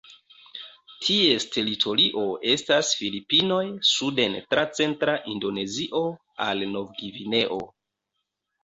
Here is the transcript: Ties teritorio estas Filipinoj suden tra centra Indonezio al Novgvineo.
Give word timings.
Ties 1.07 1.45
teritorio 1.55 2.23
estas 2.55 2.89
Filipinoj 3.03 3.61
suden 3.93 4.39
tra 4.55 4.67
centra 4.81 5.19
Indonezio 5.37 6.05
al 6.49 6.69
Novgvineo. 6.77 7.63